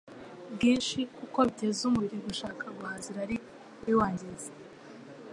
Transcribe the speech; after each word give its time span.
bwinshi, 0.53 0.97
kuko 1.17 1.37
biteza 1.47 1.81
umubiri 1.89 2.17
gushaka 2.27 2.63
guhaza 2.77 3.07
irari 3.13 3.37
riwangiza. 3.85 4.49